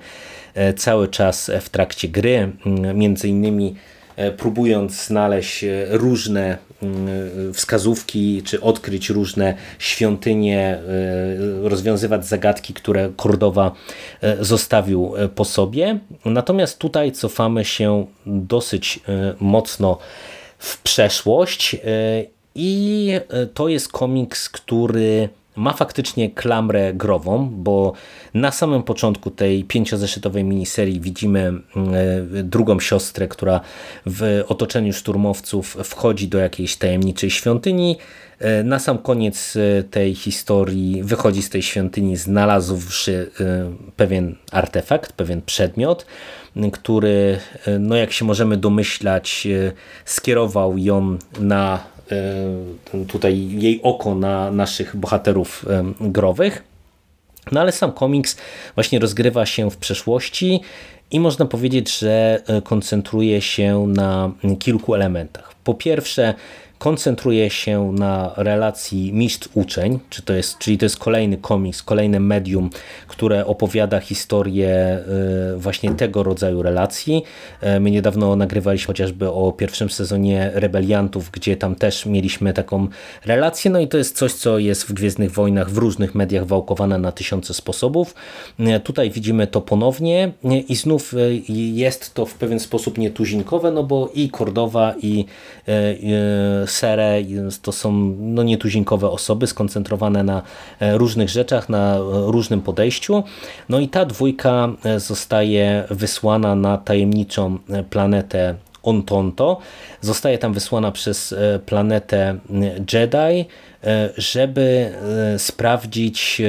[0.55, 2.53] e, cały czas w trakcie gry,
[2.95, 3.75] między innymi
[4.17, 6.59] e, próbując znaleźć różne
[7.55, 10.79] wskazówki, czy odkryć różne świątynie,
[11.63, 13.73] rozwiązywać zagadki, które Kordowa
[14.41, 15.99] zostawił po sobie.
[16.25, 19.01] Natomiast tutaj cofamy się dosyć
[19.41, 19.99] mocno
[20.59, 21.77] w przeszłość
[22.55, 27.93] i e, to jest komiks, który ma faktycznie klamrę grową, bo
[28.35, 31.65] na samym początku tej pięciozeszytowej miniserii widzimy mm,
[32.39, 33.61] e, drugą siostrę, która
[34.07, 37.97] w otoczeniu szturmowców wchodzi do jakiejś tajemniczej świątyni.
[38.39, 39.59] E, na sam koniec
[39.91, 43.31] tej historii wychodzi z tej świątyni znalazłszy
[43.97, 46.07] pewien artefakt, pewien przedmiot,
[46.73, 47.39] który,
[47.79, 49.49] no jak się możemy domyślać,
[50.05, 51.81] skierował ją na
[53.09, 56.63] tutaj jej oko na naszych bohaterów e, growych.
[57.53, 58.37] No ale sam komiks
[58.75, 60.61] właśnie rozgrywa się w przeszłości
[61.11, 65.55] i można powiedzieć, że e, koncentruje się na kilku elementach.
[65.65, 66.35] Po pierwsze,
[66.81, 72.71] koncentruje się na relacji mistrz-uczeń, czy to jest, czyli to jest kolejny komiks, kolejne medium,
[73.09, 74.99] które opowiada historię
[75.55, 77.23] y, właśnie tego rodzaju relacji.
[77.77, 82.89] Y, my niedawno nagrywaliśmy chociażby o pierwszym sezonie Rebeliantów, gdzie tam też mieliśmy taką
[83.27, 86.99] relację, no i to jest coś, co jest w Gwiezdnych Wojnach w różnych mediach wałkowane
[86.99, 88.15] na tysiące sposobów.
[88.61, 90.33] Y, tutaj widzimy to ponownie
[90.69, 91.15] i znów
[91.49, 95.25] jest to w pewien sposób nietuzinkowe, no bo i Kordowa i
[96.71, 97.23] Serę,
[97.63, 100.43] to są no, nietuzinkowe osoby skoncentrowane na
[100.81, 103.23] e, różnych rzeczach, na e, różnym podejściu.
[103.69, 107.59] No i ta dwójka e, zostaje wysłana na tajemniczą
[107.91, 109.59] planetę Ontonto.
[110.01, 111.35] Zostaje tam wysłana przez
[111.67, 112.39] planetę
[112.93, 113.45] Jedi,
[114.17, 114.93] żeby
[115.39, 116.43] sprawdzić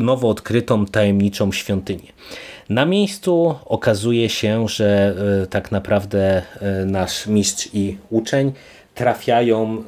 [0.00, 2.12] nowo odkrytą tajemniczą świątynię.
[2.68, 5.14] Na miejscu okazuje się, że
[5.50, 6.42] tak naprawdę
[6.86, 8.52] nasz mistrz i uczeń
[9.02, 9.84] trafiają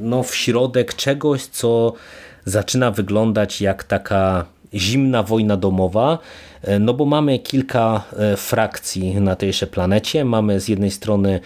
[0.00, 1.92] no, w środek czegoś, co
[2.44, 6.18] zaczyna wyglądać jak taka zimna wojna domowa,
[6.62, 10.24] e, no bo mamy kilka e, frakcji na tejże planecie.
[10.24, 11.40] Mamy z jednej strony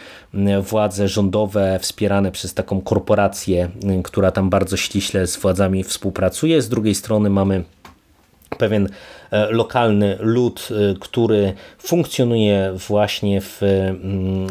[0.62, 3.70] władze rządowe wspierane przez taką korporację,
[4.04, 6.62] która tam bardzo ściśle z władzami współpracuje.
[6.62, 7.64] Z drugiej strony mamy
[8.58, 8.88] pewien
[9.50, 10.68] lokalny lud,
[11.00, 13.60] który funkcjonuje właśnie w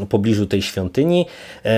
[0.09, 1.25] pobliżu tej świątyni.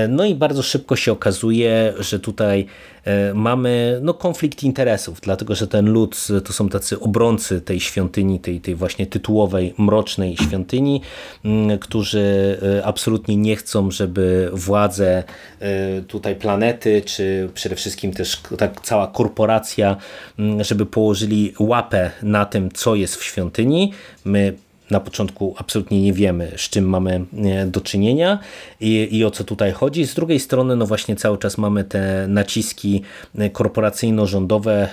[0.09, 2.67] No i bardzo szybko się okazuje, że tutaj
[3.05, 8.39] E, mamy no, konflikt interesów, dlatego że ten lud to są tacy obrońcy tej świątyni,
[8.39, 11.01] tej, tej właśnie tytułowej, mrocznej świątyni,
[11.45, 15.23] mm, którzy e, absolutnie nie chcą, żeby władze
[15.59, 19.97] e, tutaj planety, czy przede wszystkim też tak cała korporacja,
[20.39, 23.93] mm, żeby położyli łapę na tym, co jest w świątyni.
[24.25, 24.53] My
[24.91, 28.39] na początku absolutnie nie wiemy, z czym mamy e, do czynienia
[28.79, 30.07] i, i o co tutaj chodzi.
[30.07, 33.01] Z drugiej strony, no właśnie cały czas mamy te naciski
[33.37, 34.87] e, korporacyjno-rządowe, e,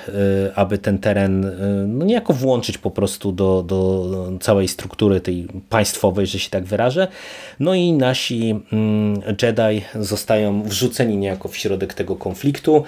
[0.55, 1.51] aby ten teren
[1.89, 7.09] no niejako włączyć po prostu do, do całej struktury tej państwowej, że się tak wyrażę.
[7.61, 12.85] No i nasi mm, Jedi zostają wrzuceni niejako w środek tego konfliktu,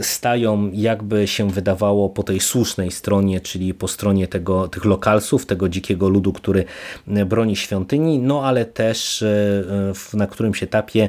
[0.00, 5.68] stają jakby się wydawało po tej słusznej stronie, czyli po stronie tego, tych lokalsów, tego
[5.68, 6.64] dzikiego ludu, który
[7.26, 11.08] broni świątyni, no ale też e, na którymś etapie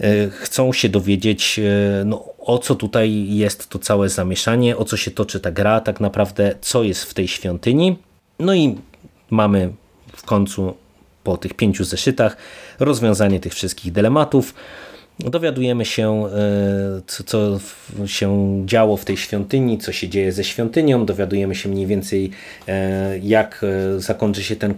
[0.00, 4.96] e, chcą się dowiedzieć, e, no, o co tutaj jest to całe zamieszanie, o co
[4.96, 7.98] się toczy ta gra, tak naprawdę co jest w tej świątyni.
[8.38, 8.78] No i
[9.30, 9.72] mamy
[10.16, 10.74] w końcu
[11.24, 12.36] po tych pięciu zeszytach
[12.78, 14.54] rozwiązanie tych wszystkich dylematów
[15.20, 16.30] dowiadujemy się, e,
[17.06, 17.58] co, co,
[18.06, 22.30] się działo w tej świątyni, co się dzieje ze świątynią, dowiadujemy się mniej więcej,
[22.68, 24.74] e, jak e, zakończy się ten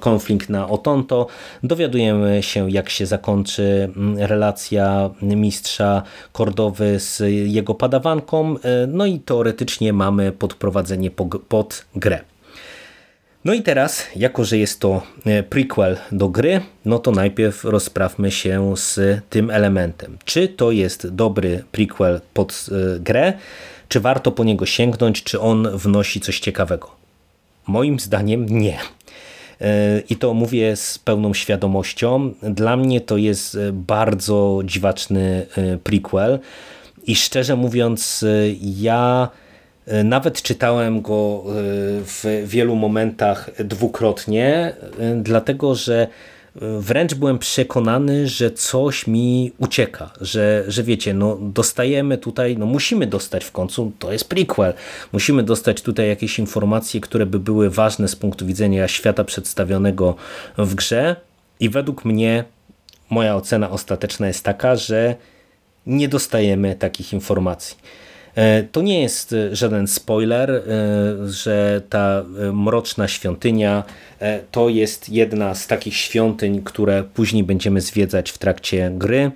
[0.00, 1.26] konflikt na Otonto,
[1.62, 8.56] dowiadujemy się, jak się zakończy relacja mistrza Kordowy z jego padawanką,
[8.88, 11.10] no i teoretycznie mamy podprowadzenie
[11.48, 12.20] pod grę.
[13.44, 18.30] No i teraz, jako że jest to e, prequel do gry, no to najpierw rozprawmy
[18.30, 20.18] się z tym elementem.
[20.24, 23.32] Czy to jest dobry prequel pod e, grę,
[23.88, 26.90] czy warto po niego sięgnąć, czy on wnosi coś ciekawego?
[27.66, 28.78] Moim zdaniem nie.
[29.60, 32.34] E, I to mówię z pełną świadomością.
[32.42, 35.46] Dla mnie to jest bardzo dziwaczny
[35.84, 36.38] prequel
[37.06, 38.24] i szczerze mówiąc
[38.60, 39.28] ja
[40.04, 41.52] nawet czytałem go e,
[42.04, 46.06] w wielu momentach dwukrotnie, e, dlatego że
[46.78, 53.06] wręcz byłem przekonany, że coś mi ucieka, że, że wiecie, no dostajemy tutaj, no musimy
[53.06, 54.74] dostać w końcu, to jest prequel,
[55.12, 60.14] musimy dostać tutaj jakieś informacje, które by były ważne z punktu widzenia świata przedstawionego
[60.58, 61.16] w grze
[61.60, 62.44] i według mnie
[63.10, 65.14] moja ocena ostateczna jest taka, że
[65.86, 67.76] nie dostajemy takich informacji.
[68.34, 70.62] E, to nie jest e, żaden spoiler, e,
[71.28, 73.84] że ta mroczna świątynia
[74.50, 79.30] to jest jedna z takich świątyń, które później będziemy zwiedzać w trakcie gry,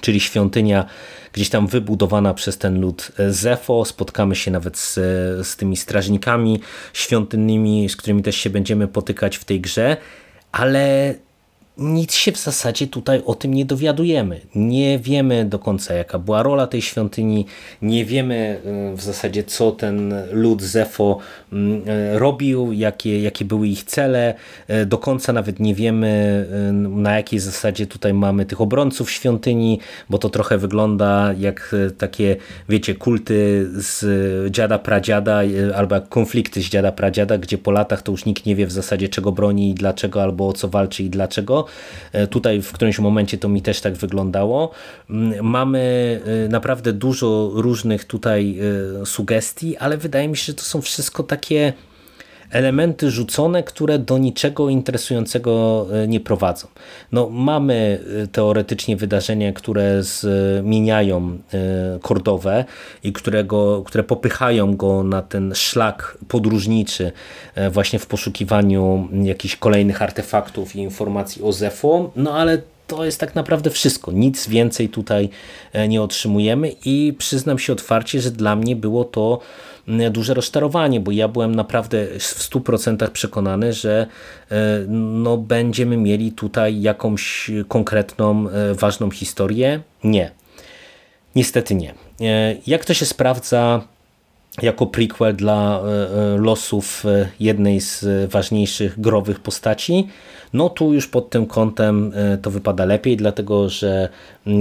[0.00, 0.86] czyli świątynia
[1.32, 3.84] gdzieś tam wybudowana przez ten lud Zefo.
[3.84, 4.94] Spotkamy się nawet z,
[5.46, 6.60] z tymi strażnikami
[6.92, 9.96] świątynnymi, z którymi też się będziemy potykać w tej grze,
[10.52, 11.14] ale
[11.78, 14.40] nic się w zasadzie tutaj o tym nie dowiadujemy.
[14.54, 17.46] Nie wiemy do końca, jaka była rola tej świątyni,
[17.82, 18.60] nie wiemy
[18.92, 21.18] y, w zasadzie, co ten lud Zefo
[21.52, 24.34] mm, y, robił, jakie, jakie były ich cele.
[24.70, 26.04] Y, do końca nawet nie wiemy,
[26.72, 32.36] na jakiej zasadzie tutaj mamy tych obrońców świątyni, bo to trochę wygląda jak takie,
[32.68, 34.04] wiecie, kulty z
[34.52, 35.40] dziada pradziada,
[35.74, 39.08] albo konflikty z dziada pradziada, gdzie po latach to już nikt nie wie w zasadzie,
[39.08, 41.63] czego broni i dlaczego, albo o co walczy i dlaczego
[42.12, 44.70] E, tutaj w którymś momencie to mi też tak wyglądało.
[45.10, 45.80] Mm, mamy
[46.44, 48.58] e, naprawdę dużo różnych tutaj
[49.02, 51.72] e, sugestii, ale wydaje mi się, że to są wszystko takie
[52.54, 56.68] elementy rzucone, które do niczego interesującego e, nie prowadzą.
[57.12, 61.38] No, mamy e, teoretycznie wydarzenia, które zmieniają
[62.02, 62.64] Kordowe e,
[63.02, 67.12] i którego, które popychają go na ten szlak podróżniczy
[67.70, 73.34] właśnie w poszukiwaniu jakichś kolejnych artefaktów i informacji o Zefo, no ale to jest tak
[73.34, 74.12] naprawdę wszystko.
[74.12, 75.28] Nic więcej tutaj
[75.88, 79.40] nie otrzymujemy i przyznam się otwarcie, że dla mnie było to
[80.10, 84.06] duże rozczarowanie, bo ja byłem naprawdę w 100% przekonany, że
[84.50, 84.56] e,
[84.88, 89.80] no, będziemy mieli tutaj jakąś konkretną, e, ważną historię.
[90.04, 90.30] Nie.
[91.36, 91.94] Niestety nie.
[92.66, 93.80] Jak to się sprawdza
[94.62, 95.82] jako prequel dla
[96.36, 97.04] losów
[97.40, 100.08] jednej z ważniejszych growych postaci?
[100.54, 104.08] No tu już pod tym kątem e, to wypada lepiej, dlatego że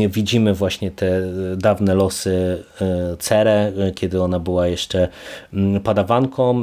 [0.10, 1.22] widzimy właśnie te
[1.58, 5.08] dawne losy e, Cerę, e, kiedy ona była jeszcze
[5.54, 6.62] mm, padawanką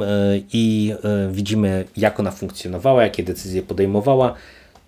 [0.53, 0.95] i
[1.31, 4.33] widzimy jak ona funkcjonowała, jakie decyzje podejmowała.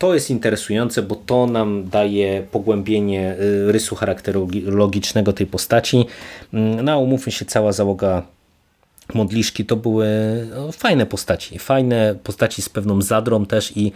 [0.03, 3.35] To jest interesujące, bo to nam daje pogłębienie
[3.67, 6.05] rysu charakterologicznego tej postaci.
[6.53, 8.23] Mm, no, umówmy się, cała załoga
[9.13, 10.07] modliszki to były
[10.55, 13.91] no, fajne postaci, fajne postaci z pewną zadrą też i,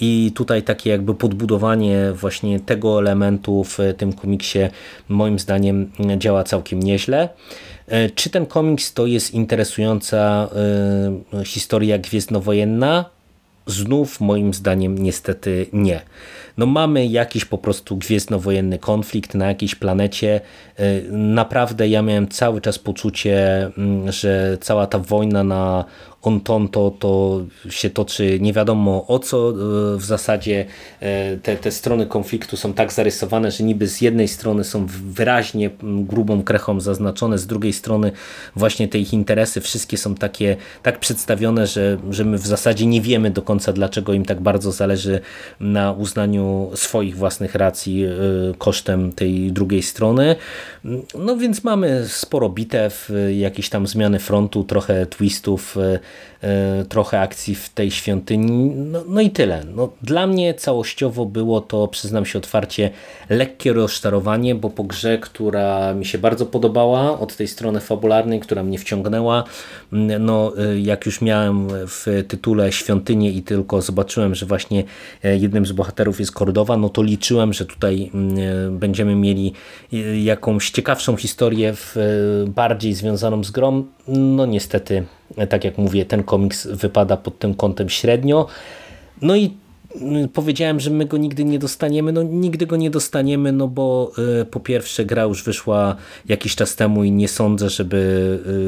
[0.00, 4.58] i tutaj takie jakby podbudowanie właśnie tego elementu w tym komiksie
[5.08, 7.28] moim zdaniem działa całkiem nieźle.
[8.14, 10.48] Czy ten komiks to jest interesująca
[11.40, 13.13] y, historia gwiezdnowojenna?
[13.66, 16.00] Znów moim zdaniem niestety nie.
[16.56, 20.40] No mamy jakiś po prostu gwiezdnowojenny konflikt na jakiejś planecie.
[20.80, 25.84] Y, naprawdę ja miałem cały czas poczucie, mm, że cała ta wojna na
[26.24, 27.40] Ontonto to
[27.70, 29.50] się toczy nie wiadomo o co.
[29.50, 29.54] E,
[29.96, 30.66] w zasadzie
[31.00, 35.70] e, te, te strony konfliktu są tak zarysowane, że niby z jednej strony są wyraźnie
[35.82, 38.12] grubą krechą zaznaczone, z drugiej strony
[38.56, 43.00] właśnie te ich interesy wszystkie są takie tak przedstawione, że, że my w zasadzie nie
[43.00, 45.20] wiemy do końca dlaczego im tak bardzo zależy
[45.60, 46.43] na uznaniu
[46.74, 48.10] swoich własnych racji e,
[48.58, 50.36] kosztem tej drugiej strony.
[51.18, 55.98] No więc mamy sporo bitew, jakieś tam zmiany frontu, trochę twistów, E,
[56.88, 59.64] trochę akcji w tej świątyni, no, no i tyle.
[59.74, 62.90] No, dla mnie całościowo było to, przyznam się otwarcie,
[63.30, 68.62] lekkie rozczarowanie, bo po grze, która mi się bardzo podobała od tej strony fabularnej, która
[68.62, 69.44] mnie wciągnęła,
[70.20, 74.84] no e, jak już miałem w tytule świątynię i tylko zobaczyłem, że właśnie
[75.24, 78.10] e, jednym z bohaterów jest Kordowa, no to liczyłem, że tutaj
[78.70, 79.52] będziemy mieli
[80.22, 81.74] jakąś ciekawszą historię,
[82.46, 83.84] bardziej związaną z grą.
[84.08, 85.04] No niestety
[85.48, 88.46] tak jak mówię, ten komiks wypada pod tym kątem średnio.
[89.22, 89.56] No i
[90.32, 92.12] powiedziałem, że my go nigdy nie dostaniemy.
[92.12, 95.96] No nigdy go nie dostaniemy, no bo y, po pierwsze gra już wyszła
[96.28, 97.96] jakiś czas temu i nie sądzę, żeby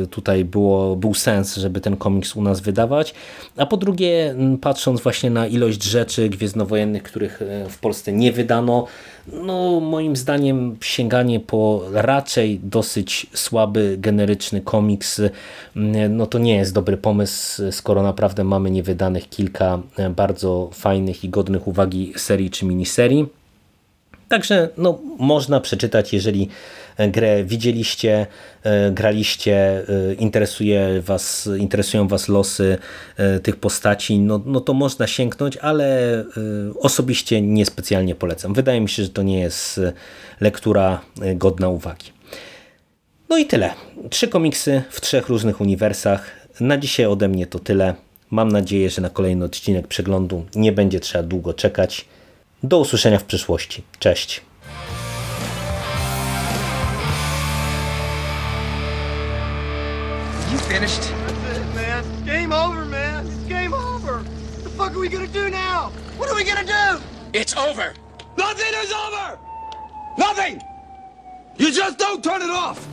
[0.05, 3.15] y, tutaj było, był sens, żeby ten komiks u nas wydawać.
[3.57, 8.33] A po drugie, mm, patrząc właśnie na ilość rzeczy gwiezdnowojennych, których y, w Polsce nie
[8.33, 8.87] wydano,
[9.33, 15.21] no moim zdaniem sięganie po raczej dosyć słaby, generyczny komiks,
[15.77, 21.16] mm, no to nie jest dobry pomysł, skoro naprawdę mamy niewydanych kilka e, bardzo fajnych
[21.25, 23.27] i godnych uwagi serii czy miniserii.
[24.29, 26.49] Także no, można przeczytać, jeżeli
[26.99, 28.27] grę widzieliście,
[28.63, 32.79] e, graliście, e, interesuje was, interesują Was losy
[33.17, 36.25] e, tych postaci, no, no to można sięgnąć, ale
[36.81, 38.55] osobiście niespecjalnie polecam.
[38.55, 39.81] Wydaje mi się, że to nie jest
[40.41, 41.01] lektura
[41.35, 42.13] godna uwagi.
[43.29, 43.75] No i tyle.
[44.11, 46.31] Trzy komiksy w trzech różnych uniwersach.
[46.61, 47.95] Na dzisiaj ode mnie to tyle.
[48.31, 52.05] Mam nadzieję, że na kolejny odcinek przeglądu nie będzie trzeba długo czekać.
[52.63, 53.83] Do usłyszenia w przyszłości.
[53.99, 54.43] Cześć.
[60.53, 61.03] You finished?
[61.03, 62.05] That's it, man.
[62.27, 63.27] Game over, man.
[63.27, 64.15] It's game over.
[64.15, 65.91] What the fuck are we gonna do now?
[66.19, 67.03] What are we gonna do?
[67.33, 68.07] It's over.
[68.37, 69.39] Nothing is over!
[70.19, 70.61] Nothing!
[71.57, 72.87] You just don't turn it off!